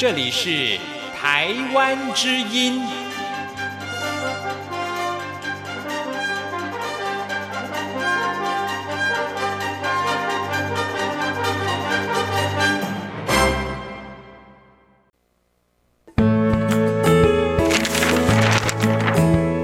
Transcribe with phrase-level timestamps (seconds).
[0.00, 0.78] 这里是
[1.12, 2.80] 台湾之音。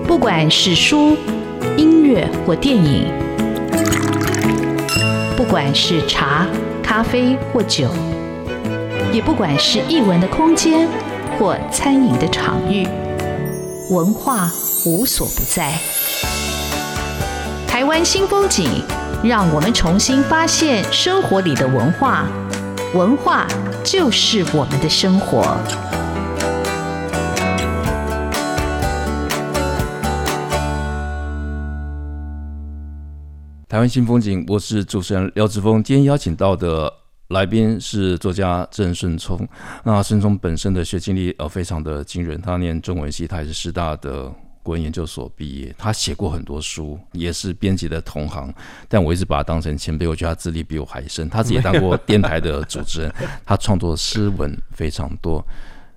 [0.05, 1.16] 不管是书、
[1.77, 3.07] 音乐或电影，
[5.37, 6.48] 不管是茶、
[6.82, 7.89] 咖啡或酒。
[9.15, 10.89] 也不管是艺文的空间
[11.39, 12.85] 或餐饮的场域，
[13.89, 14.50] 文化
[14.85, 15.72] 无所不在。
[17.64, 18.82] 台湾新风景，
[19.22, 22.27] 让我们重新发现生活里的文化。
[22.93, 23.46] 文化
[23.85, 25.43] 就是我们的生活。
[33.69, 37.03] 台湾新风景，我是主持人廖志峰，今天邀请到的。
[37.34, 39.36] 来宾是作家郑顺聪。
[39.83, 44.32] 那顺聪本身的学经历呃非常的惊人，他念中文系，他也是师大的
[44.62, 48.54] 国文研究所毕业，他写过很多书，也是编辑的同行。
[48.88, 51.28] 但我一直把他当成前辈，我觉得他资历比我还深。
[51.28, 53.12] 他自己当过电台的主持人，
[53.44, 55.44] 他创作诗文非常多。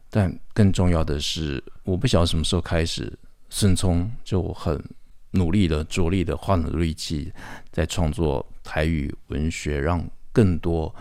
[0.10, 3.14] 但更重要的是，我不晓得什么时候开始，
[3.52, 4.84] 顺聪就很
[5.30, 7.32] 努力的、着力的花了力气
[7.72, 10.92] 在创作台语文学，让更多。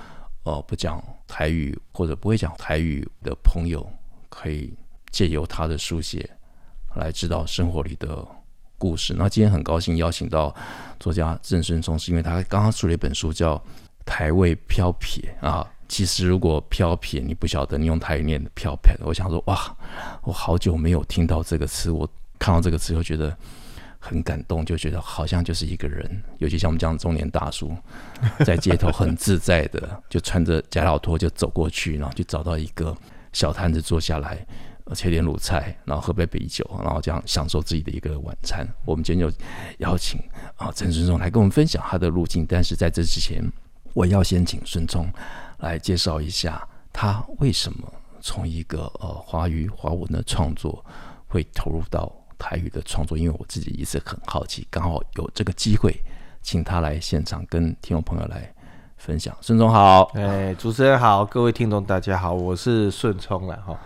[0.47, 3.85] 哦，不讲台语或者不会讲台语的朋友，
[4.29, 4.73] 可以
[5.11, 6.31] 借由他的书写
[6.95, 8.25] 来知道生活里的
[8.79, 9.13] 故事。
[9.19, 10.55] 那今天很高兴邀请到
[11.01, 13.57] 作家郑顺聪，是因为他刚刚出了一本书叫
[14.05, 15.69] 《台味飘撇》啊。
[15.89, 19.77] 其实如果飘撇你不晓得，你用台语念的飘撇，我想说哇，
[20.23, 22.09] 我好久没有听到这个词，我
[22.39, 23.37] 看到这个词又觉得。
[24.07, 27.77] 很感动，就觉得好像就是一个人，尤其像我们这样中年大叔，
[28.45, 32.97] 在街头很自在的， 就穿着假老拖就走过去，然后就找到一个
[33.33, 34.47] 小摊子坐下来，
[34.95, 38.65] 切点卤菜，然后喝杯啤酒，然后这样享受自己的一个晚餐。
[38.84, 39.37] 我们今天就
[39.78, 40.21] 邀请
[40.56, 43.43] 啊陈顺聪来跟我们分享他的路径，但是在这之前，
[43.93, 45.12] 我要先请顺聪
[45.59, 50.84] 来介绍一下他为什么从一个呃华语华文的创作
[51.27, 52.12] 会投入到。
[52.39, 55.95] 台语的创作，因为我自己一直很好奇，刚好有这个机会，
[56.43, 58.53] 请他来现场跟听众朋友来
[58.97, 59.37] 分享。
[59.41, 63.79] 顺聪好，哎，主持人好，各位听众大家好，我是顺聪了哈。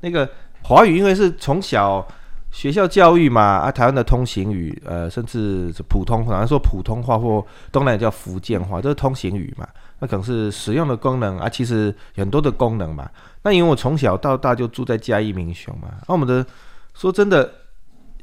[0.00, 0.28] 那个
[0.62, 2.06] 华语，因为是从小
[2.50, 13.10] 学校教育嘛，啊，台湾的通行语，呃，甚至普通，好像说普通话或东南亚叫福建话，这是通行语嘛，那可能是使用的功能啊，其实很多的功能嘛。
[13.42, 16.44] 那因为我从小到大就住在嘉义民雄嘛，那我们的
[16.94, 17.52] 说真的。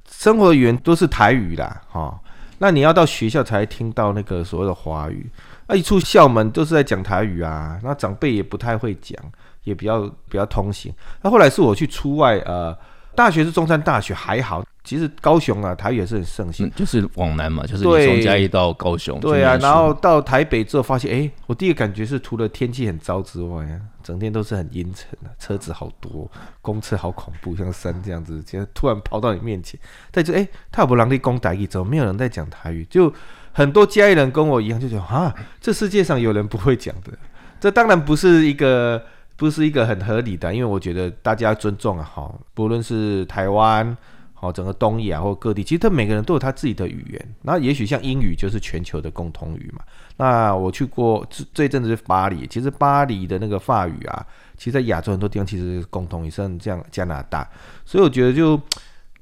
[0.09, 2.19] 生活的语言都是台语啦，哈、哦，
[2.59, 5.29] 那你要到学校才听到那个所谓的华语，
[5.67, 9.17] 那一出校门都是在讲台语啊，那长辈也不太会讲，
[9.63, 10.93] 也比较比较通行。
[11.21, 12.77] 那后来是我去出外，呃，
[13.15, 14.63] 大学是中山大学，还好。
[14.85, 19.19] 其实高雄啊，台语也是很盛行，嗯，就是往南嘛，就是从嘉义到高雄。
[19.19, 26.29] 对啊，然后到台北之后发现，哎，我第一个感觉是除了天气很糟之外啊，整天都是很阴沉啊，车子好多，
[26.61, 29.79] 公车好恐怖，像山这样子，现在突然跑到你面前，
[30.11, 32.85] 但是哎，他不让你讲台语，怎么没有人在讲台语？
[32.85, 33.11] 就
[33.51, 37.11] 很多嘉义人跟我一样，就觉得啊，这世界上有人不会讲的，
[37.59, 39.03] 这当然不是一个
[39.35, 43.97] 不是一个很合理的，因为我觉得大家尊重啊，好，不论是台湾。
[44.45, 47.35] 哦，整个东亚或各地，其实他每个人都有他自己的语言。
[47.41, 49.83] 那也许像英语就是全球的共同语嘛。
[50.17, 54.25] 那我去过这这一阵子是巴黎，其实巴黎的那个法语啊，
[54.57, 57.49] 其实在亚洲很多地方其实是共同语，像这样加拿大。
[57.85, 58.59] 所以我觉得就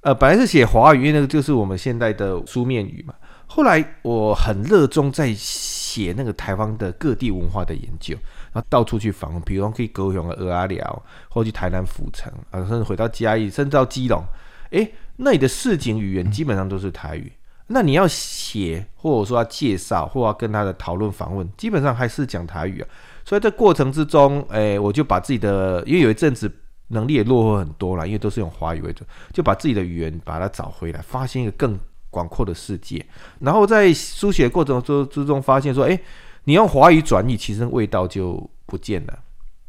[0.02, 3.14] 呃，本来是写华语，因为那个就是我们现在的书面语嘛。
[3.48, 8.16] 后来我很热衷在写那个台湾的各地文化的研究，
[8.52, 14.24] 然后到处去访问，比如说可以高雄的蚵仔寮，或去台南府城啊，甚至回到嘉义，甚至到基隆，
[14.72, 14.92] 诶。
[15.18, 17.32] 那你的市井语言基本上都是台语，
[17.68, 22.88] 那你要写或者说要介绍或要跟他的讨论访问，基本上还是讲台语啊。
[23.24, 26.52] 所以在过程之中，哎，我就把自己的，因为有一阵子
[26.88, 33.06] 能力也落后很多了，因为都是用华语为主，就把自己的语言把它找回来，发现一个更广阔的世界。
[33.40, 35.98] 然后在书写过程中之中发现说，哎，
[36.44, 39.20] 你用华语转译，其实味道就不见了。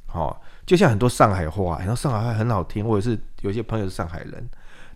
[0.06, 4.48] 好，就像很多上海话，然后上海话很好听，或者是有些朋友是上海人。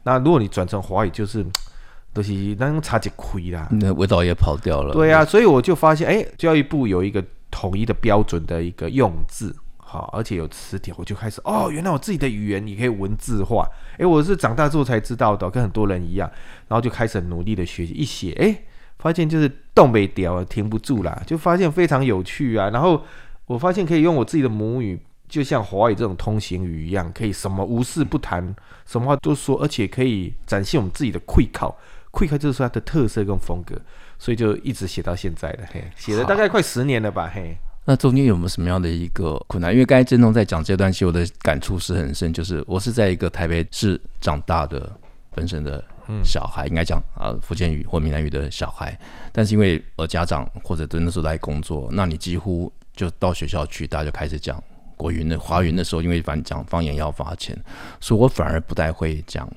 [0.08, 1.44] 那如果你转成华语，就是
[2.14, 4.94] 都、就是那种差几亏啦，那味道也跑掉了。
[4.94, 13.69] 对啊，所以我就发现，哎，教育部有一个统一的标准的一个用字，好，而且有词典，我就开始哦，原来我自己的语言也可以文字化。
[13.99, 16.31] 哎，我是长大之后才知道的，跟很多人一样，
[16.69, 18.62] 然后就开始努力的学习，一写，哎，
[18.99, 22.70] 发现就是动没掉，停不住啦，就发现非常有趣啊。
[22.70, 23.05] 然后
[23.46, 24.99] 我发现可以用我自己的母语
[25.29, 28.55] 就像华语这种通行语一样，可以什么无事不谈，
[28.87, 31.77] 什么话都说，而且可以展现我们自己的气口，
[32.13, 33.77] 气口就是它的特色跟风格，
[34.19, 37.57] 所以就一直写到现在了，嘿，写了大概快十年了吧，嘿。
[37.85, 39.73] 那中间有没有什么样的一个困难？
[39.73, 44.95] 因为刚才郑东在讲这段，戏我的感触是很深，就是我是在一个台北市长大的
[45.35, 45.83] 本身的
[46.23, 48.99] 小孩，嗯、应该讲啊福建语或闽南语的小孩，
[49.33, 54.63] 但是因为呃家长或者真的是来工作，那你几乎就到学校去，大家就开始讲
[54.99, 57.56] 国语的华语的时候，因为反正讲方言要罚钱，
[58.00, 59.50] 所以我反而不太会讲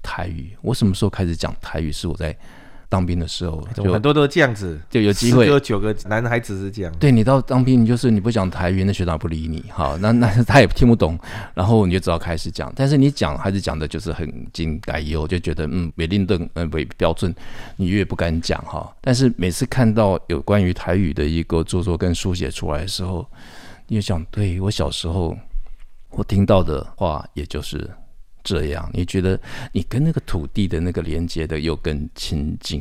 [0.00, 0.56] 台语。
[0.62, 1.90] 我什么时候开始讲台语？
[1.90, 2.36] 是我在。
[2.88, 5.48] 当兵的时候，就很多都这样子，就有机会。
[5.48, 6.92] 有九个男孩子是这样。
[7.00, 11.18] 对，你到当兵，你就是你不讲台语，那学长不理你，好，那那他也听不懂，
[11.52, 12.72] 然后你就只好开始讲。
[12.76, 17.34] 但是你讲还是讲的就是很精改优，就觉得嗯，美林顿嗯为标准，
[17.74, 18.88] 你越不敢讲哈。
[19.00, 23.26] 但是每次看到有关于台语的一个著作跟书写出来的时候，
[23.88, 25.36] 你就想，对我小时候
[26.10, 27.90] 我听到的话，也就是。
[28.48, 29.36] 这样，你觉得
[29.72, 32.80] 你跟那个土地的那个连接的又更亲近？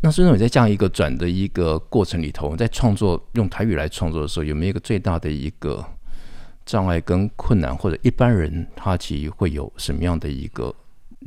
[0.00, 5.84] 那所以说你在这样一个转的一个过程里头，在创作用台语来创作的时候，有没有一个最大的一个
[6.64, 10.72] 障碍跟困难，或者一般人他其实会有什么样的一个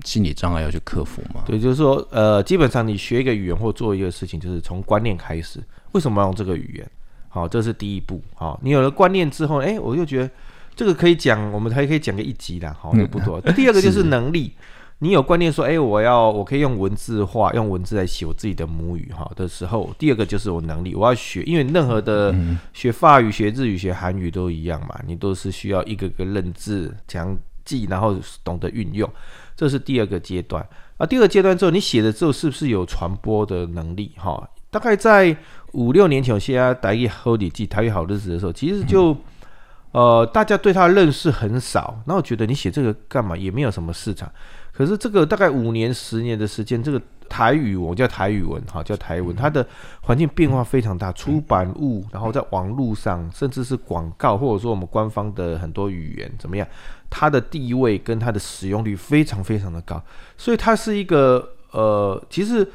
[0.05, 1.43] 心理障碍要去克服吗？
[1.45, 5.61] 对，就是说，呃，基本上你学一个语言或做一个事情，就是从观念开始。
[5.91, 6.91] 为什么要用这个语言？
[7.35, 8.19] 好，这是第一步。
[8.33, 10.31] 好，你有了观念之后，哎，我就觉得。
[10.77, 13.39] 这个可以讲，我们还可以讲个一集啦，好，就不多。
[13.45, 14.51] 嗯、第二个就是能力，
[14.99, 22.35] 你有观念说，哎，我要我可以用文字化，用文字来写我自己的母语哈的时候，第二个就是我能力，我要学，因为任何的
[22.73, 29.09] 学法语、学日语、学韩语都一样嘛，你都是需要一个个认字、讲记，然后懂得运用，
[29.55, 30.67] 这是第二个阶段。
[30.97, 34.11] 啊，第二个阶段之后，你写了之后是不是有传播的能力？
[34.17, 35.33] 哈，大概在
[35.71, 39.15] 五六年前，我写台语好日记、台语好日子的时候，其实就。
[39.91, 43.33] 呃，大家对他的认识很少，那我觉得你写这个干嘛？
[43.37, 44.29] 也没有什么市场。
[44.73, 49.65] 可是这个大概五年、十年的时间，这个台语我叫台语文，哈，叫台文，它的
[50.01, 51.13] 环境变化非常大。
[51.13, 56.67] 出版物，然后在网络上，甚至是广告，或者说我们官方的很多语言怎么样，
[57.09, 60.03] 它的地位跟它的使用率非常非常的高。
[60.35, 62.69] 所以它是一个呃，其实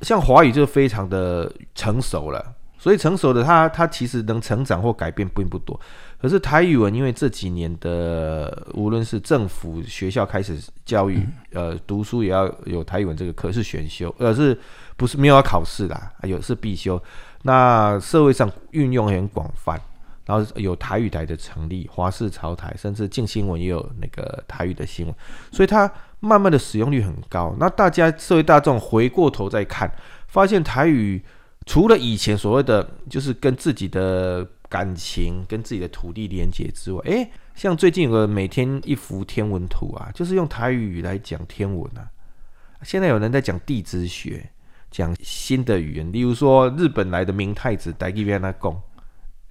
[0.00, 2.54] 像华语就非常的成熟了。
[2.78, 5.80] 所以成熟的它，它其实能成长或改变并不多。
[6.20, 14.56] 可是台语文，因为这几年的无论是政府学校开始教育，呃，读书也要有台语文这个课是选修，呃，是
[14.96, 16.12] 不是没有要考试啦？
[16.22, 17.02] 有是必修。
[17.42, 19.80] 那社会上运用很广泛，
[20.24, 25.14] 然后有台语台的成立，华视潮台，甚至静新闻也有那个台语的新闻，
[25.50, 25.90] 所以它
[26.20, 27.54] 慢慢的使用率很高。
[27.58, 29.90] 那大家社会大众回过头再看，
[30.28, 31.22] 发现台语
[31.64, 34.46] 除了以前所谓的就是跟自己的。
[34.68, 42.02] 感情跟自己的土地连接之外，诶，像最近有个每天一幅天文图啊，就是用台语来讲天文啊。
[42.82, 44.50] 现在有人在讲地质学，
[44.90, 48.82] 讲新的语言，例如说日本来的明太子，台语变那讲，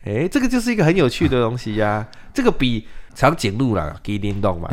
[0.04, 2.86] 诶，这个就是一个很有趣的东西呀、这个比
[3.16, 4.70] 长颈鹿啦，给灵动嘛，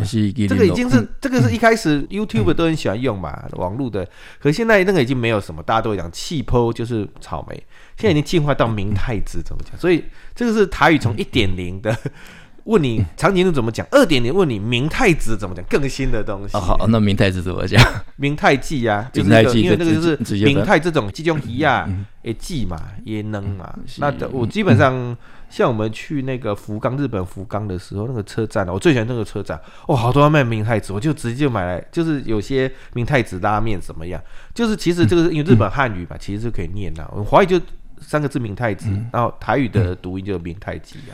[0.48, 4.06] 这个已经是、嗯、这个是一开始 YouTube 都很喜欢用嘛，嗯、网络的。
[4.40, 7.54] 可现在那个已经没有什么，大家都会讲气泡就是草莓，
[7.96, 9.78] 现在已经进化到明太子怎么讲？
[9.80, 10.04] 所以
[10.34, 11.96] 这个是台语从一点零的
[12.64, 16.56] 问你长颈鹿怎么讲，二点零问你明太子怎么讲，更新的东西。
[16.56, 17.80] 哦、好，那明太子怎么讲？
[18.16, 21.88] 明太记呀、啊， 就是因为那个就是明太这种这种鱼啊，
[22.22, 23.72] 也记嘛也能嘛。
[23.98, 25.16] 那我基本上。
[25.52, 34.18] 像我们去那个福冈，日本福冈的时候，那个车站我最喜欢那个车站，哇，好多卖明太子，我就直接就买来，就是有些明太子拉面怎么样？
[34.54, 37.60] 就是其实这个是因为日本汉语嘛，其实就可以念的，华语就
[38.00, 41.12] 三个字明太子，然后台语的读音就是明太子啊。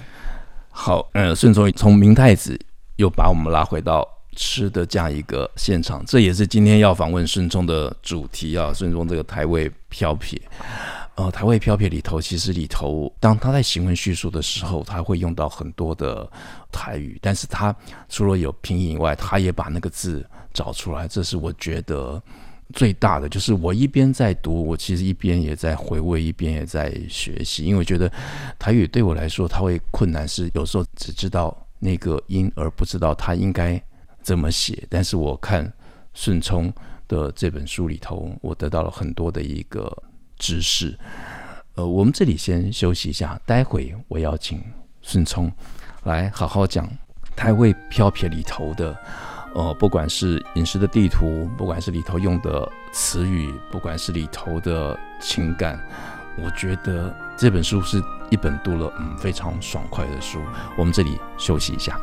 [0.71, 2.57] 好，呃，顺从从明太子
[2.95, 10.40] 又把我们拉回到吃的这样一个现场，这也是今天要访问顺聪的主题啊，顺聪这个台味飘撇。
[11.19, 16.31] 呃，台湾飘撇里头，其实里头，当他在行文叙述的时候，他会用到很多的
[16.71, 17.75] 台语，但是他
[18.09, 22.23] 除了有拼音以外，他也把那个字找出来，这是我觉得
[22.73, 23.29] 最大的。
[23.29, 28.09] 就是我一边在读，我其实一边也在回味，一边也在学习，因为我觉得
[28.57, 33.83] 台语对我来说，它会困难是有时候只知道那个音，而不知道它应该
[34.23, 34.87] 怎么写。
[34.89, 35.73] 但是我看
[36.15, 36.73] 顺聪
[37.09, 39.93] 的这本书里头，我得到了很多的一个。
[40.38, 40.97] 知识，
[41.75, 44.62] 呃，我们这里先休息一下，待会我邀请
[45.02, 45.50] 孙聪
[46.04, 46.88] 来好好讲
[47.37, 48.97] 台味飘撇里头的，
[49.54, 55.78] 呃，不管是饮食的地图，不管是里头用的词语，不管是里头的情感，
[56.38, 60.40] 我觉得这本书是一本读了嗯非常爽快的书。
[60.76, 62.00] 我们这里休息一下。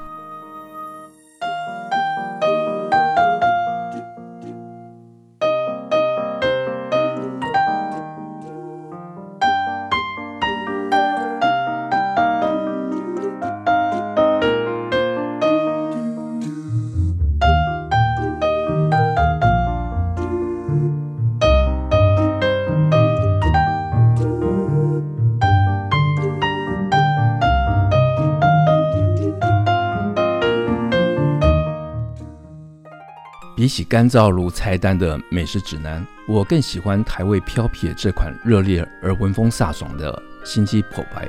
[33.65, 41.27] 比起干燥如菜单的美食指南，我更喜欢台味飘撇这款热烈而文风飒爽的心机剖白。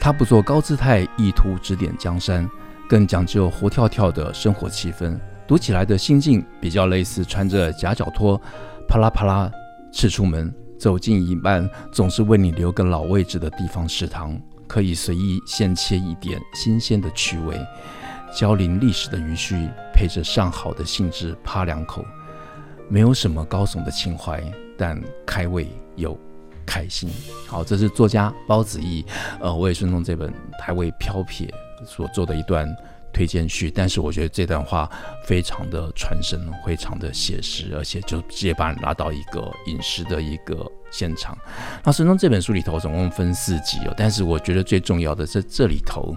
[0.00, 2.48] 它不做高姿态，意图指点江山，
[2.88, 5.20] 更讲究活跳跳的生活气氛。
[5.46, 8.40] 读起来的心境比较类似穿着夹脚拖，
[8.88, 9.52] 啪啦啪啦
[9.92, 14.34] 刺出门，走进一半总是为你留个老位置的地方食堂，
[14.66, 17.54] 可以随意现切一点新鲜的趣味。
[18.36, 22.04] 浇淋历史的余绪，配着上好的兴致，扒两口，
[22.86, 24.44] 没有什么高耸的情怀，
[24.76, 26.14] 但开胃又
[26.66, 27.08] 开心。
[27.46, 29.02] 好，这是作家包子义，
[29.40, 31.48] 呃，我也顺从这本台味飘撇
[31.86, 32.68] 所做的一段
[33.10, 33.70] 推荐序。
[33.70, 34.86] 但是我觉得这段话
[35.24, 41.34] 非常的传神，非常的写实，而且就直接把你拉到一个饮食的一个现场。
[41.82, 46.14] 那神农这本书里头总共分四集哦，但是我觉得最重要的在这里头。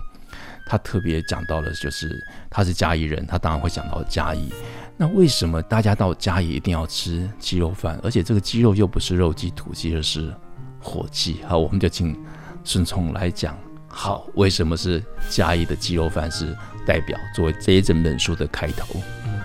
[0.69, 4.53] 他特别讲到的就是他是嘉义人，他当然会讲到嘉义。
[4.95, 7.99] 那为什么大家到嘉义一定要吃鸡肉饭？
[8.03, 10.31] 而且这个鸡肉又不是肉鸡、土鸡，而是
[10.79, 11.41] 火鸡。
[11.47, 12.15] 好，我们就请
[12.63, 13.57] 顺从来讲。
[13.87, 19.01] 好，为什么是嘉义的鸡肉饭是代表，作为这一整本书的开头？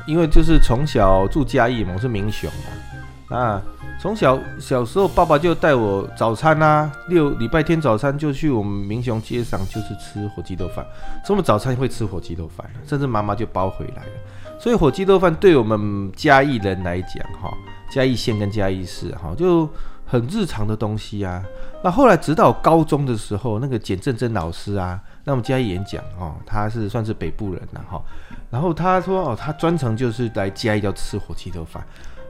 [0.07, 2.51] 因为就是从小住嘉义嘛，我是民雄
[3.31, 3.63] 嘛，啊。
[4.05, 10.85] 从小小时候，爸爸就带我早餐啊，六礼拜天早餐就去我们民雄街上，就是吃火鸡豆饭。
[11.25, 14.13] 所以我们早餐会吃火鸡豆饭，甚至妈妈就包回来了。
[14.61, 17.51] 所以火鸡豆饭对我们嘉义人来讲，哈，
[17.91, 19.67] 嘉义县跟嘉义市，哈，就
[20.05, 21.43] 很日常的东西啊。
[21.83, 28.03] 那后来直到高中的时候，那个简正真老师啊，那我们嘉义演讲，哦，他是算是北部人了，哈。
[28.51, 31.83] 然后他说，哦，他专程就是来嘉义要吃火鸡豆饭。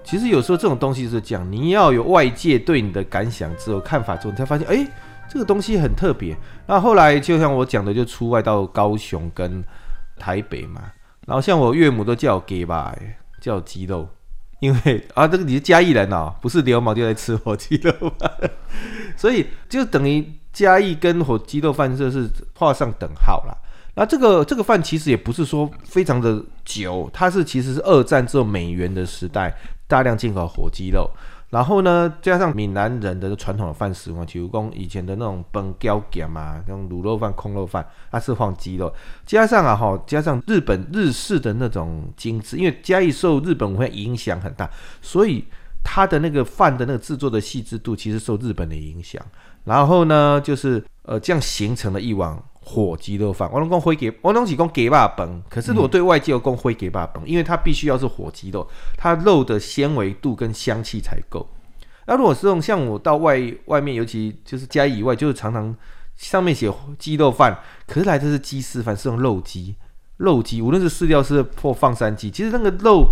[0.04, 4.86] 其实有时候这种东西是这样，你要有外界对你的感想之后、看法之后，你才发现，哎，
[5.28, 6.36] 这个东西很特别。
[6.66, 9.64] 那后来就像我讲的，就出外到高雄跟
[10.18, 10.82] 台北嘛。
[11.26, 12.94] 然后像我岳母都叫我鸡吧，
[13.40, 14.06] 叫鸡肉，
[14.60, 18.30] 因为啊，这个你是嘉义人哦，不是流氓就在吃火鸡肉饭，
[19.16, 23.58] 所以就等于嘉义跟火鸡肉饭就是画上等号了。
[23.96, 29.56] 那这个这个饭其实也不是说非常的久，它是其实是二战之后美元的时代。
[29.86, 31.08] 大量进口火鸡肉，
[31.50, 38.92] 然后呢，加上闽南人的传统的饭食嘛，比如讲以前的那种饭胶咸嘛，那种卤肉饭、空肉饭，它是放鸡肉，
[39.26, 44.68] 加上啊哈，加上日本日式的那种精致，因为嘉义受日本文化影响很大，
[45.02, 45.44] 所以
[45.84, 49.22] 它的那个饭的那个制作的细致度，其实受日本的影响。
[49.64, 52.42] 然后呢，就是呃这样形成了一碗。
[52.64, 55.42] 火鸡肉饭，我拢讲火鸡，我拢是讲给爸本。
[55.50, 58.66] 可是如果对外界有讲火鸡肉饭，因为它必须要是火鸡肉，
[58.96, 61.46] 它肉的纤维度跟香气才够。
[62.06, 65.76] 那如果是用像我到外外面，尤其就是家以外，就是常常
[66.16, 69.76] 上面写鸡肉饭，可是来的是鸡丝饭，是用肉鸡，
[70.16, 73.10] 肉鸡无论是饲料是或放山鸡，其实那个肉，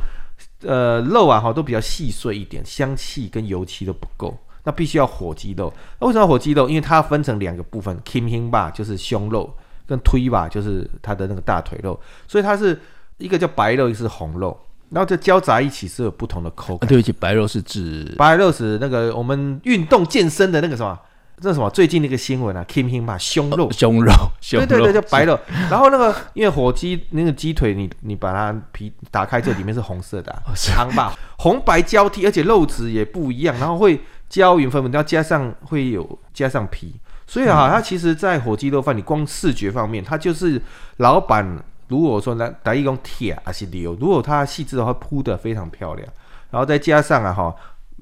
[0.63, 4.37] 呃肉啊哈都比较细碎一点，香气跟油漆都不够。
[4.65, 6.69] 那必须要火鸡肉，那为什么要火鸡肉？
[6.69, 9.53] 因为它分成两个部分，Kim Hing 吧就是胸肉，
[9.87, 12.81] 跟推吧就是它的那个大腿肉，所以它是
[13.19, 14.57] 一个叫白肉，一个是红肉，
[14.91, 16.89] 然后这交杂一起是有不同的口感。
[16.89, 20.97] 对不起，白肉是指白肉是那个我们运动健身的那个什么，
[21.41, 21.69] 这是什么？
[21.71, 25.37] 最近那个新闻啊，Kim Hing 吧胸肉，胸肉，胸肉， 对对对，叫白肉。
[25.69, 34.01] 然后那个因为火鸡那个鸡腿你，你你把它皮打开，这里面是红色的、 啊，汤吧，红白交替，而且肉质也不一样，然后会。
[34.33, 40.59] 焦云粉粉，要加上会有加上皮，所以哈，它其实，在火鸡肉饭，你光视觉方面，它就是
[40.97, 46.09] 老板如果说来打一种铁还是流，如果它细致的话，铺得非常漂亮，
[46.51, 47.55] 然后再加上啊哈，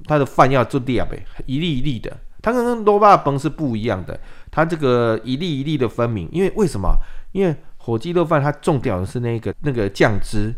[0.04, 4.16] 它的饭要做粒呗，一粒一粒的，它跟萝卜崩是不一样的，
[4.52, 6.96] 它这个一粒一粒的分明，因为为什么？
[7.32, 10.54] 因为火鸡肉饭它重点的是那个那个酱汁，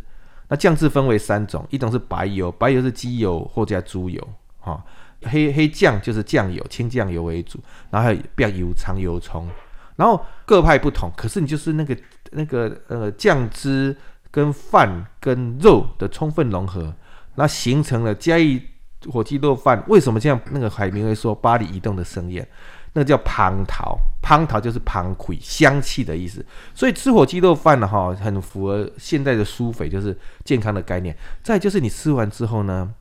[0.48, 4.84] 那酱汁分为三种，一种是白油，白油是鸡油或者猪油，哈。
[5.24, 7.58] 黑黑酱就是酱油，清酱油为主，
[7.90, 9.48] 然后还有比较油长油葱，
[9.96, 11.10] 然后各派不同。
[11.16, 11.96] 可是你就是那个
[12.32, 13.96] 那个呃酱汁
[14.30, 16.94] 跟饭跟肉的充分融合，
[17.34, 18.62] 那形成了嘉义
[19.10, 19.82] 火鸡肉饭。
[19.88, 20.40] 为什么这样？
[20.50, 22.46] 那个海明威说巴黎移动的盛宴，
[22.94, 26.44] 那叫蟠桃，蟠桃就是蟠葵，香气的意思。
[26.74, 31.16] 所以吃火鸡肉饭呢，哈，很符合现在的舒肥，就是健康的概念。
[31.42, 32.92] 再就是你吃完之后呢，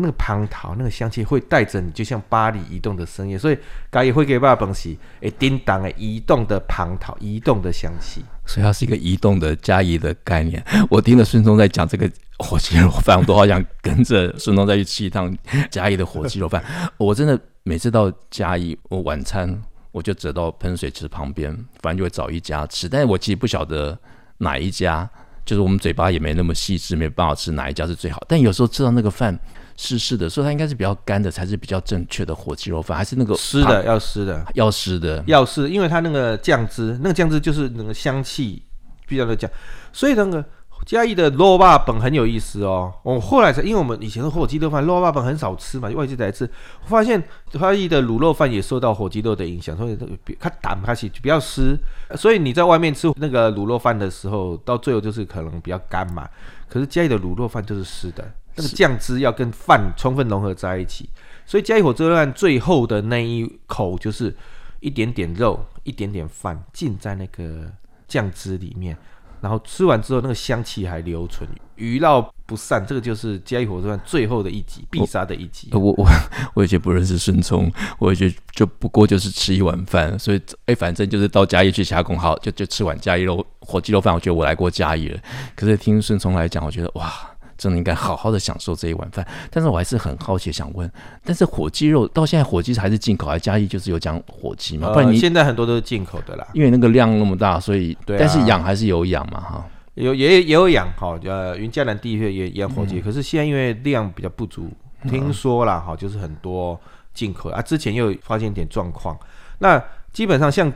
[0.00, 3.38] 那个蟠桃那个香气会带着你，就像巴黎移动的声音。
[3.38, 3.58] 所以
[3.90, 8.24] 咖喱会给爸爸东西，诶，叮当诶，移动的蟠桃，移动的香气。
[8.46, 10.64] 所以它是一个移动的嘉义的概念。
[10.88, 15.36] 我听了顺聪在讲这个火鸡肉饭，我都好想跟着孙聪再去吃一趟
[15.70, 16.64] 嘉义的火鸡肉饭。
[16.96, 17.38] 我真的。
[17.68, 19.60] 每次到嘉义，我晚餐
[19.90, 22.88] 我就走到喷水池旁边，反正就会找一家吃。
[22.88, 23.98] 但是我其实不晓得
[24.38, 25.10] 哪一家，
[25.44, 28.22] 就是我们嘴巴也没那么细致，没有办法吃哪一家是最好。
[28.28, 29.36] 但有时候吃到那个饭
[29.76, 38.62] 湿湿的，所以它应该是比较干的，才是比较正确的火鸡肉饭，还是那个湿的要湿的要湿的要湿，因为它那个酱汁，那个酱汁就是那个香气
[39.06, 39.50] 比较的酱，
[39.92, 40.44] 所以那个。
[40.84, 46.44] 嘉义的肉霸本很有意思哦，我后来才，因为我们以前的火鸡肉饭，肉霸本很少吃嘛，外地才吃。
[46.84, 49.98] 我发现嘉义的卤肉饭也受到火鸡肉的影响，所以
[50.38, 51.76] 它胆它起比较湿，
[52.14, 56.28] 所以你在外面吃那个卤肉饭的时候，到最后就是可能比较干嘛。
[56.68, 61.08] 可是嘉义的卤肉饭就是湿的，那个酱汁要跟饭充分融合在一起，
[61.44, 64.34] 所以嘉义火鸡肉饭最后的那一口就是
[64.80, 67.70] 一点点肉，一点点饭浸在那个
[68.08, 68.96] 酱汁里面。
[69.42, 72.84] 然后吃完之后，那个香气还留存，余烙不散。
[72.84, 75.68] 这个就是嘉义火车站最后的一集，必杀的一集。
[75.72, 76.06] 我我
[76.54, 84.12] 我以前不认识顺聪，我以前就不过就是吃一碗饭，所以哎，反正就是到嘉义去下工，好就就吃碗嘉义肉火鸡肉饭。
[84.12, 85.20] 我觉得我来过嘉义了。
[85.54, 87.35] 可是听顺聪来讲，我觉得哇。
[87.56, 90.90] 真的应该好好的享受这一碗饭，但是我还是很好奇，想问，
[91.24, 94.90] 但是火鸡肉到现在火鸡还是进口，还嘉义就是有讲火鸡嘛？
[94.92, 104.70] 不然你、呃、现在很多都是进口的啦，因为那个量那么大，所以对、啊，但是养还是有养嘛哈，有也也有养哈，呃云嘉南地区也养火鸡、嗯，可是现在因为量比较不足，
[105.08, 106.78] 听说啦哈，就是很多
[107.14, 109.18] 进口啊，之前又发现一点状况，
[109.58, 109.82] 那
[110.12, 110.72] 基本上像。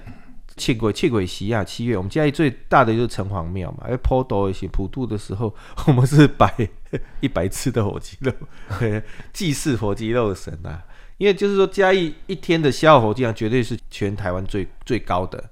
[0.61, 3.79] 七鬼七鬼西亚七月，我们嘉义最大的就是城隍庙嘛。
[3.88, 5.55] 哎，普渡是普渡的时候，
[5.88, 6.69] 我们是摆
[7.21, 8.31] 一百只的火鸡肉，
[9.33, 10.85] 祭祀火鸡肉神啊。
[11.16, 15.42] 因为就是说嘉义一天的消耗火鸡量绝对是全台湾最最高的。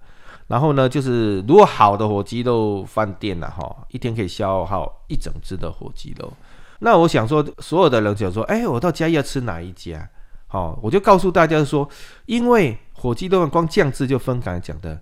[0.46, 6.32] 然后呢，就是如果好的火鸡肉饭店呐，哈，一天可以消耗一整只的火鸡肉。
[6.80, 10.08] 那我想说，所有的人想说，哎，我到嘉义要吃哪一家？
[10.46, 11.88] 好，我就告诉大家说，
[12.26, 12.78] 因为。
[13.00, 15.00] 火鸡肉光酱汁就分刚才讲的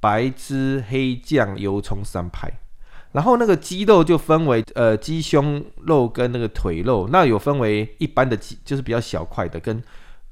[0.00, 2.50] 白汁、黑酱、油葱三派，
[3.12, 9.80] 然后那个鸡肉就分为呃鸡胸肉跟那个腿肉，那有分为一般的鸡就是比较小块的，跟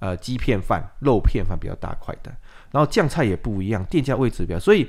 [0.00, 2.35] 呃鸡片饭、肉片饭比较大块的，
[2.72, 4.88] 然后酱菜也不一样，店家位置比较，所以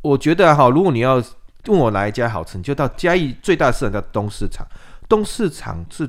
[0.00, 1.22] 我觉得哈，如果你要
[1.66, 4.66] 问我哪一家好吃，你就到嘉义最大市场叫东市场，
[5.08, 6.08] 东市场是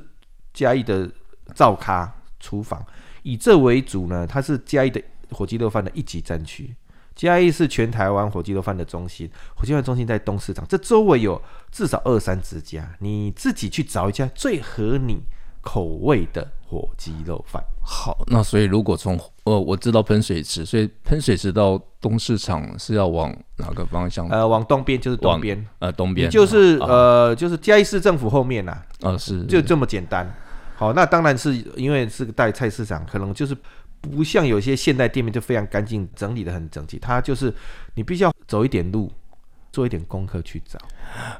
[0.53, 1.09] 嘉义的
[1.53, 2.81] 灶咖厨房，
[3.23, 5.01] 以这为主呢，它是嘉义的。
[5.31, 6.75] 火鸡肉饭的一级战区，
[7.15, 9.29] 嘉义是全台湾火鸡肉饭的中心。
[9.55, 15.19] 火鸡肉饭中心在东市场，这周围有至少二三十家，你自己去找一家最合你
[15.61, 17.63] 口味的火鸡肉饭。
[17.81, 24.27] 好，那所以如果从呃我知道喷水池，所以喷水池到东市场是要往哪个方向？
[24.29, 28.85] 呃，往东边就是东边，呃，东边就是、啊、呃就是嘉义市政府后面呐、啊。
[29.01, 30.31] 呃、啊，是就这么简单。
[30.75, 33.57] 好，那当然是因为是个带菜市场，可能就是。
[34.01, 36.97] 不像有些现代店面就非常干净，整理得很整齐。
[36.99, 37.53] 它就是
[37.95, 39.11] 你必须要走一点路，
[39.71, 40.79] 做一点功课去找。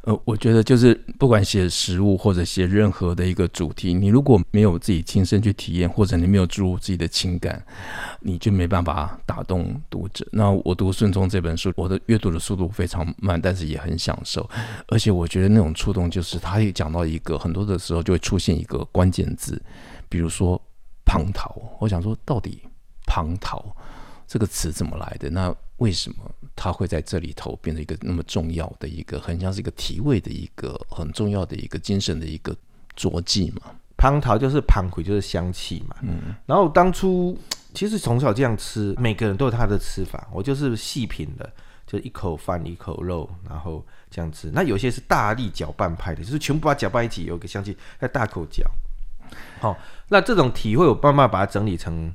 [0.04, 7.64] 呃，我觉得就是不管写食物或者写任何的一个主题，你如果没有自己亲身去体验，或者你没有注入自己的情感，
[8.22, 10.28] 你就没办法打动读者。
[10.32, 14.50] 那我读顺从这本书，我的阅读的速度非常慢，但是也很享受。
[14.88, 19.62] 而且我觉得那种触动，就是他也讲到一个很多的时候就会出现一个关键字，
[20.10, 20.62] 比如说。
[21.08, 22.62] 蟠桃，我想说，到底
[23.08, 23.66] “蟠桃”
[24.28, 25.30] 这个词怎么来的？
[25.30, 32.54] 那为什么它会在这里头变成一个那么重要的一个，很像是一个提味的一个很重要的一个精神的一个
[32.96, 33.72] 佐剂嘛？
[33.98, 35.96] 蟠桃就是蟠葵，就是香气嘛。
[36.02, 36.36] 嗯。
[36.46, 37.38] 然后当初
[37.74, 40.28] 其实从小这样吃，每个人都有他的吃法。
[40.32, 41.50] 我就是细品的，
[41.86, 44.52] 就一口饭一口肉，然后这样吃。
[44.54, 48.66] 那有些是大力搅拌派的，就是全部把它搅拌一起，有个香气，再大口嚼。
[49.60, 49.78] 好、
[50.10, 52.14] 那这种体会我慢慢把它整理成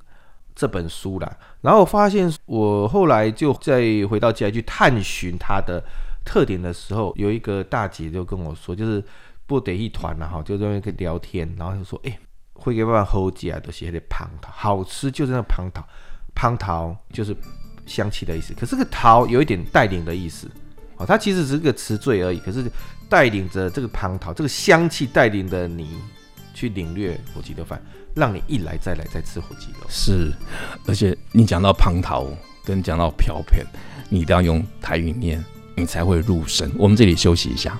[0.55, 1.37] 这本书了。
[1.61, 5.83] 然后我发现，我后来就再回到家去探寻它的
[6.25, 9.03] 特点的时候，有一个大姐就跟我说，就是
[9.47, 12.19] 不得一团了哈，就在那边聊天，然后就说：“哎、
[12.55, 15.85] 会给爸爸喝起来都写的蟠桃，好吃就是那蟠桃，
[16.35, 17.37] 蟠桃就是
[17.85, 18.55] 香气的意思。
[18.55, 20.51] 可是个桃有一点带领的意思，
[20.97, 22.39] 哦，它其实只是个词缀而已。
[22.39, 22.65] 可是
[23.09, 25.99] 带领着这个蟠桃，这个香气带领着你。”
[26.55, 27.81] 去领略火鸡的饭，
[28.15, 29.87] 让你一来再来再吃火鸡肉。
[29.89, 30.33] 是，
[30.87, 32.27] 而且你讲到蟠桃
[32.65, 33.65] 跟讲到瓢片，
[34.09, 35.43] 你都要用台语念，
[35.77, 36.71] 你才会入神。
[36.79, 37.79] 我们这里休息一下。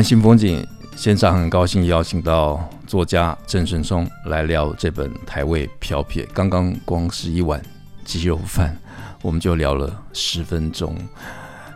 [0.00, 6.24] 湾新风景现场很高兴邀请到作家郑顺聪来聊这本台味飘撇。
[6.32, 7.62] 刚刚光是一碗
[8.02, 8.74] 鸡肉饭，
[9.20, 10.96] 我们就聊了十分钟。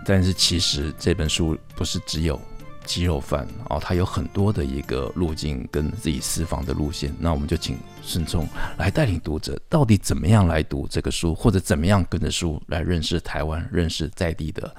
[0.06, 2.40] 但是其实这本书不是只有
[2.86, 7.14] 鸡肉饭哦，它有很多的一个路径跟自己私房的路线。
[7.18, 14.74] 那我们就请顺聪来带领读者，到底怎么样来读这个书，或者怎么样跟着书来认识台湾，认识在地的。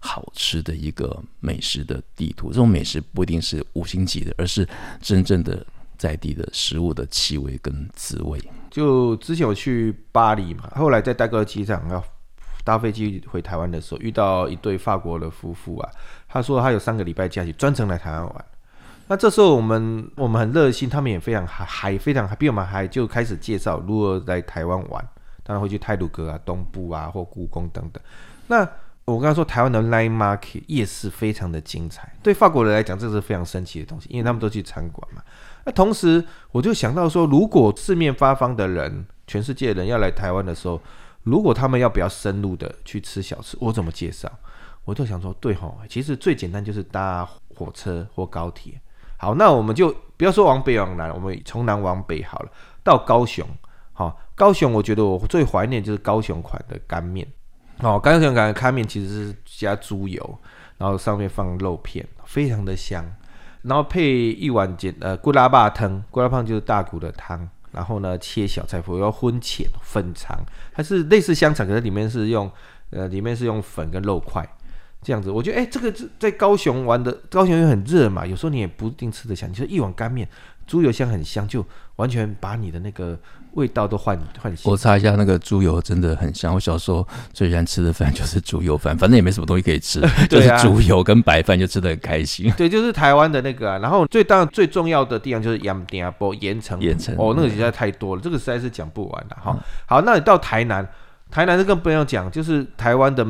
[0.00, 4.66] 好吃的一个美食的地图，这种美食不一定是五星级的，而是
[5.00, 5.64] 真正的
[5.96, 8.40] 在地的食物的气味跟滋味。
[8.70, 12.02] 就之前我去巴黎嘛，后来在戴高乐机场要
[12.64, 15.90] 搭飞机回台湾的时候，遇到一对法国的夫妇啊，
[16.28, 18.44] 他说他有三个礼拜假期专程来台湾玩。
[19.08, 25.04] 那这时候我们我们很热心，他们也非常还非常比我们还就开始介绍如何来台湾玩，
[25.42, 28.00] 当然会去泰鲁阁啊、东部啊或故宫等等。
[28.46, 28.66] 那
[29.10, 35.22] 我刚刚说台湾的 Line Market 夜市非常的精彩，对法国人来讲这是非常神奇的东西，因为他们都去参观嘛。
[35.64, 40.80] 那同时我就想到说，如果四面八方的人，全世界的人要来台湾的时候，
[41.24, 44.30] 如果他们要比较深入的去吃小吃，我怎么介绍？
[44.84, 48.80] 我就想说，对吼，其实最简单就是搭火车或高铁。
[49.18, 52.50] 好，那我们就不要说往北往南，我们从南往北好了，
[52.82, 53.46] 到高雄。
[53.92, 57.26] 好，高雄我觉得我最怀念就是高雄款的干面。
[57.82, 60.38] 哦，刚才讲的干面其实是加猪油，
[60.78, 63.04] 然后上面放肉片，非常的香，
[63.62, 70.38] 然后配一碗简呃骨拉巴汤，骨拉胖就是大骨的汤，然后呢切小菜脯，要荤浅粉肠，
[70.74, 72.50] 它是类似香肠，可是里面是用
[72.90, 74.46] 呃里面是用粉跟肉块
[75.02, 80.28] 这样子，我觉得哎、欸、这个在高雄玩的，高雄又很热嘛，有时候你也不一定吃得下，你说一碗干面。
[80.66, 81.66] 猪油香很香，就
[81.96, 83.18] 完全把你的那个
[83.54, 84.70] 味道都换换新。
[84.70, 86.54] 我查一下，那个猪油真的很香。
[86.54, 92.50] 我小时候最喜欢吃的饭就是猪油饭，反正也没什么东西可以吃， 就是猪油跟白饭就吃的很开心。
[92.56, 93.78] 对，就是台湾的那个、啊。
[93.78, 99.58] 然后最当然最重要的地方就是盐田波盐城盐城哦，那个实在太多了，这个实在是讲不完了哈。
[99.86, 100.88] 好，那你到台南，
[101.30, 103.26] 台南这更不用讲，就是台湾的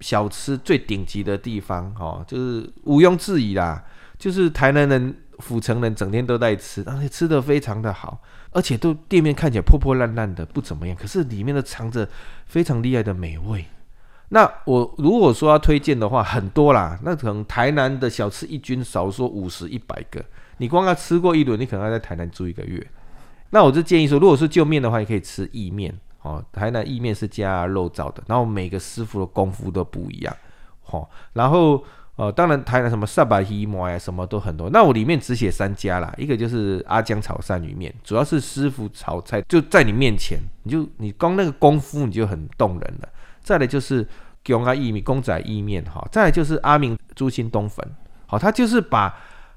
[0.00, 3.82] 小吃最顶级的地方哦，就是毋庸置疑啦，
[4.18, 5.14] 就是台南人。
[5.38, 8.20] 府城人整天都在吃，而且吃得非常的好，
[8.50, 10.96] 而且都店面看起来破破烂烂的，不怎么样。
[10.96, 12.08] 可是里面都藏着
[12.46, 13.64] 非常厉害的美味。
[14.30, 16.98] 那我如果说要推荐的话，很多啦。
[17.02, 20.24] 那可能台南的小吃一军少说五十一百个，
[20.58, 22.86] 你光要吃过一轮，你可能要在台南住一个月。
[23.50, 26.44] 那我就建议说，如果是就面的话，你可以吃意面哦。
[26.52, 30.36] 台南意面是加肉燥的，然后每个师傅的功夫都不一样，
[30.86, 31.82] 哦，然后。
[32.16, 34.70] 哦，当然台南什么萨巴希摩呀，什么都很多。
[34.70, 43.08] 那我里面只写三家啦，一个就是阿江炒鳝鱼面，主要是师傅炒菜就在你面前，你就你光那个功夫你就很动人了。
[43.42, 44.06] 再来就是
[44.46, 47.84] 永阿意米、公仔意面哈，再来就是阿明猪心冬粉，
[48.26, 49.12] 好，他就是把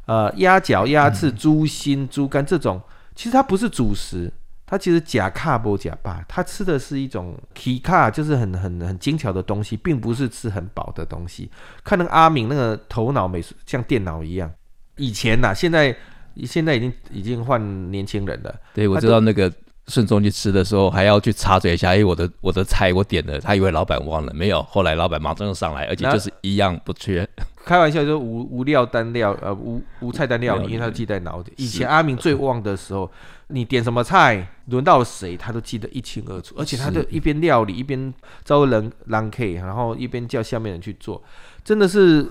[0.08, 2.82] 呃鸭脚、鸭翅、猪心、猪肝这种，
[3.14, 4.34] 其实它不是主食。
[4.68, 11.50] 他其实假卡不假吧，他吃的是一种 k 卡，就是很很很精巧的东西，并不是吃很饱的东西。
[11.84, 14.52] 看那个阿敏那个头脑美术像电脑一样，
[14.98, 15.96] 以前呐、啊，现在
[16.44, 18.54] 现在已经已经换年轻人了。
[18.74, 19.52] 对，我知道那个。
[19.88, 27.28] 顺聪去吃的时候，还要去插嘴一下，哎，我的我的菜我点了，他以为老板忘了，没有，后来老板马上就上来，而且就是一样不缺。
[27.66, 31.54] 开玩笑说无无料单料，呃无无菜单料理，因为他记在脑里。
[31.56, 33.10] 以前阿明最旺的时候，
[33.48, 41.22] 你点什么菜，轮到谁，他都记得一清二楚，而且他就一边料理一边招人让 K，然后一边叫下面人去做，
[41.64, 42.26] 真的是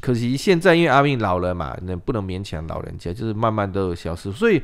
[0.00, 0.36] 可惜。
[0.36, 4.62] 现在因为阿明老了嘛，那不能勉强老人家，就是慢慢都有消失，所以。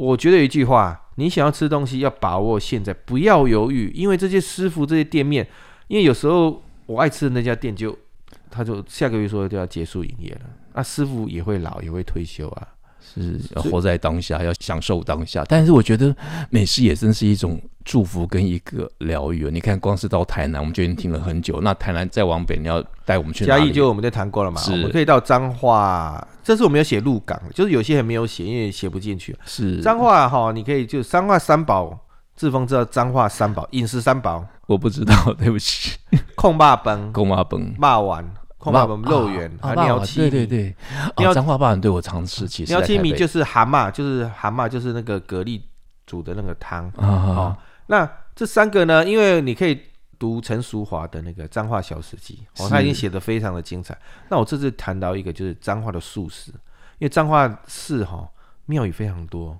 [0.00, 5.46] 我觉得一句话，你想要吃东西，要把握现在，不要犹豫，因为这些师傅、这些店面，
[5.88, 7.94] 因为有时候我爱吃的那家店就，
[8.50, 10.40] 他就下个月说就要结束营业了，
[10.72, 12.68] 那师傅也会老，也会退休啊。
[13.14, 15.44] 是要活在当下，要享受当下。
[15.48, 16.14] 但是我觉得
[16.50, 19.50] 美食也真是一种祝福跟一个疗愈。
[19.50, 21.60] 你看，光是到台南，我们就已经听了很久。
[21.60, 23.44] 那台南再往北，你要带我们去？
[23.44, 26.26] 嘉义就我们就谈过了嘛，我们可以到彰化。
[26.42, 29.36] 这是我们有写鹿港，就是有些人没有写，因为写不进去。
[29.44, 31.96] 是彰化哈，你可以就彰化三宝，
[32.36, 35.98] 志峰知道彰化三宝饮食三宝，我不知道，对不起。
[36.34, 38.28] 控霸崩、控霸崩、霸丸、
[38.60, 40.30] 控霸崩、肉圆、还有鸟七米。
[40.30, 40.76] 对对对，
[41.16, 42.46] 鸟彰化霸丸对我常吃。
[42.46, 45.60] 其实鸟七米就是蛤蟆，就是蛤蟆，就是那个蛤蜊
[46.06, 46.86] 煮的那个汤。
[46.90, 49.04] 啊，哦，那这三个呢？
[49.04, 49.80] 因为你可以
[50.18, 53.98] 读陈淑华的那个彰化小史记，哦，他已经写的非常的精彩。
[54.28, 56.52] 那我这次谈到一个就是彰化的素食，
[56.98, 58.28] 因为彰化市哈
[58.66, 59.58] 庙宇非常多。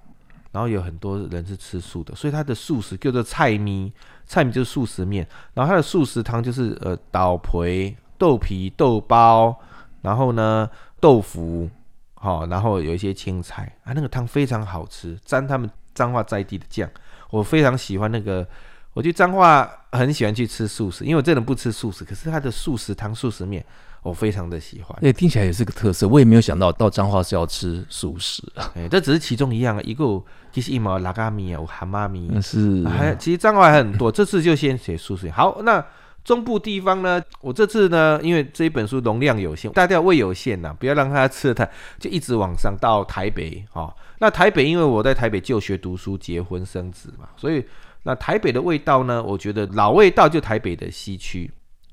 [0.53, 3.93] 然后有很多人是吃素的，所以它的素食叫做菜米，
[4.27, 5.25] 菜米就是素食面。
[5.55, 9.59] 然后它的素食汤就是呃豆皮、豆皮、豆包，
[10.03, 10.69] 然后呢
[11.01, 11.71] 豆腐，
[12.13, 16.87] 好、哦，然后有一些青菜啊，那个汤非常好吃，沾他们彰化在地的酱，
[17.31, 18.47] 我非常喜欢那个。
[18.93, 23.65] 我去彰化很喜欢去吃素食，因为我这人不吃素食，可是它的素食汤、素食面。
[24.03, 26.09] 我非常的喜欢，对，听起来也是个特色。
[26.09, 29.81] 我也没有想到到彰化是要吃素食啊，哎，这只是其中一样啊。
[29.85, 34.11] 一个其实一毛拉咖米啊，我蛤蟆米是，还其实彰化还很多。
[34.11, 35.31] 这次就先写素食。
[35.31, 35.85] 好，那
[36.25, 37.23] 中部地方呢？
[37.41, 43.95] 我这次呢，因为这一本书容量有限，大家胃有限呐、啊，不要让它吃的太，就一直往上到台北哦。
[44.19, 47.65] 那台北因为我在台北就学读书、结婚生子嘛，所以
[48.03, 51.51] 那台北的味道呢，我觉得老味道就台北的西区，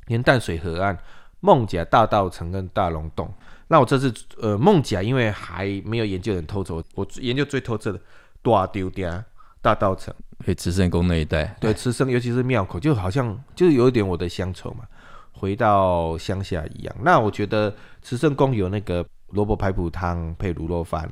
[0.08, 0.98] 连淡水河岸。
[1.42, 3.32] 艋舺大道城跟大龙洞，
[3.68, 4.12] 那我这次
[4.42, 8.02] 呃艋舺因为还没有研究很透彻，我研究最透彻的
[8.42, 9.24] 大丢店
[9.68, 10.14] 大道城，
[10.46, 14.86] 对慈圣宫那一带，对慈圣，尤其是庙口，就好像就是有一点我的乡愁嘛，
[15.34, 16.96] 回到乡下一样。
[17.02, 21.12] 那我觉得慈圣宫有那个萝卜排骨汤配卤肉饭，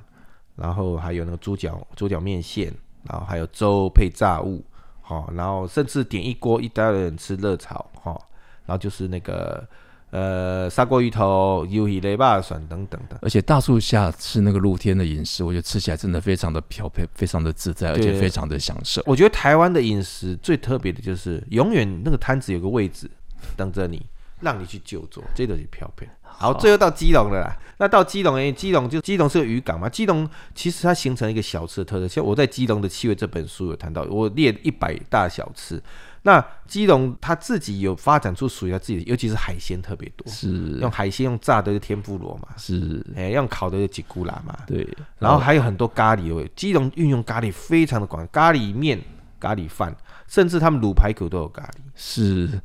[0.56, 4.63] 然后还有那个猪脚猪脚面线，然后还有粥配炸物，
[5.02, 8.18] 好，然后甚至点一锅一大堆人吃热炒，哈，
[8.65, 9.68] 然后就是那个。
[10.15, 19.04] 呃，砂锅鱼头、鱿鱼雷霸蒜等等的，而且大树下吃那个露天的饮食，我觉得吃起来真的非常的漂配，非常的自在，而且非常的享受。
[19.06, 23.12] 我觉得台湾的饮食最特别的就是，永远那个摊子有个位置
[23.58, 24.06] 等着你，
[24.39, 26.08] 让你去就坐，这都是漂配。
[26.21, 27.54] 好，最后到基隆了啦。
[27.78, 29.89] 那到基隆，哎，基隆就基隆是个渔港嘛。
[29.89, 35.82] 基隆其实它形成一个小吃的特色，像我在《基隆的气味》这本书有谈到，我列一百大小吃。
[36.26, 40.48] 那基隆它自己有发展出属于它自己的，尤其是海鲜特别多，是。
[40.82, 43.06] 用海鲜用炸的就天妇罗嘛，是。
[43.16, 44.88] 哎、欸、用烤的就吉古拉嘛，对，
[45.20, 49.00] 然后还有很多咖喱味，基隆运用咖喱非常的广，咖喱面、
[49.40, 49.96] 咖喱饭，
[50.28, 52.60] 甚至他们卤排骨都有咖喱，是。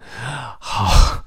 [0.59, 1.23] 好，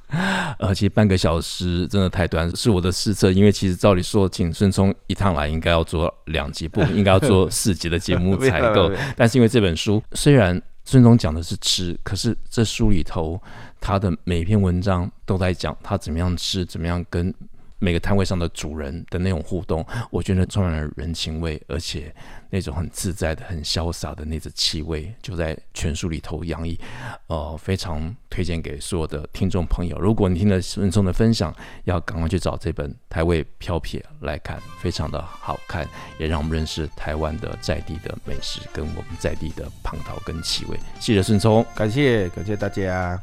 [0.57, 10.59] 而且半个小时真的太短，是我的失策，因为其实照理说请孙聪一趟来应该要做两集，不应该要做四集的节目 才够，但是因为这本书虽然。
[10.85, 13.41] 孙总讲的是吃，可是这书里头，
[13.79, 17.33] 他的每篇文章都在讲他怎么样吃，怎么样跟
[17.83, 22.15] 每个摊位上的主人的那种互动，我觉得充满了人情味，而且
[22.49, 26.79] 那种很自在的、很潇洒的那种气味，就在全书里头洋溢。
[27.27, 29.99] 呃，非常推荐给所有的听众朋友。
[29.99, 35.85] 如果你听了孙聪的分享，要赶快去找这本《台味飘撇》来看，非常的好看，
[36.17, 40.79] 也让我们认识台湾的在地的美食跟我们在地的蟠桃跟气味。
[41.01, 43.21] 谢谢孙聪，感谢感谢大家。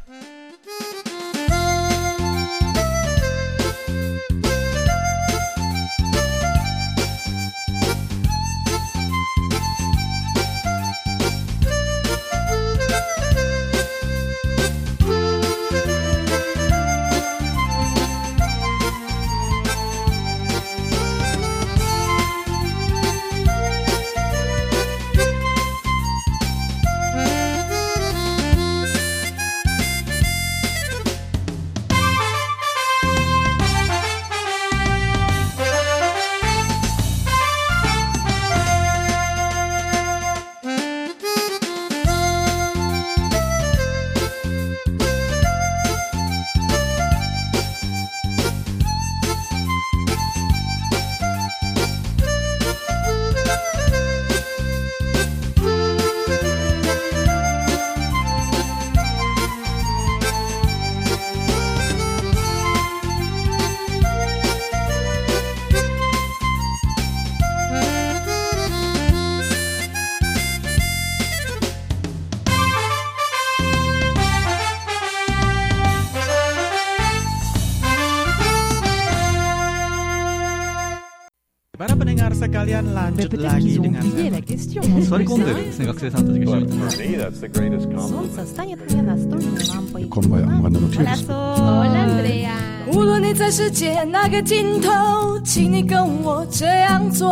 [92.93, 97.29] 无论你在世界哪个尽头，请你跟我这样做。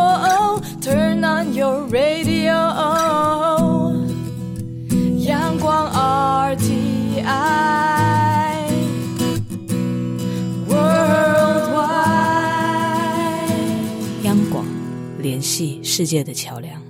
[0.81, 2.53] Turn on your radio，
[5.17, 5.91] 阳光
[6.55, 7.98] RTI。
[15.19, 16.88] 联系世界的桥梁。